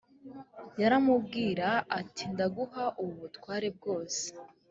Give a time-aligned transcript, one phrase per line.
[0.81, 1.67] yaramubwira
[1.99, 4.23] ati ndaguha ubu butware bwose.